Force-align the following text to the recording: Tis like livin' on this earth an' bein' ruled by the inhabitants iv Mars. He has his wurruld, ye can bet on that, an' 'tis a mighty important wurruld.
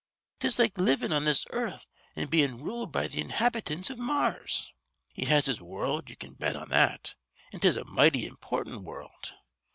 Tis 0.39 0.57
like 0.57 0.79
livin' 0.79 1.13
on 1.13 1.25
this 1.25 1.45
earth 1.51 1.87
an' 2.15 2.25
bein' 2.25 2.57
ruled 2.57 2.91
by 2.91 3.07
the 3.07 3.21
inhabitants 3.21 3.91
iv 3.91 3.99
Mars. 3.99 4.73
He 5.13 5.25
has 5.25 5.45
his 5.45 5.61
wurruld, 5.61 6.09
ye 6.09 6.15
can 6.15 6.33
bet 6.33 6.55
on 6.55 6.69
that, 6.69 7.13
an' 7.53 7.59
'tis 7.59 7.75
a 7.75 7.85
mighty 7.85 8.25
important 8.25 8.81
wurruld. 8.83 9.33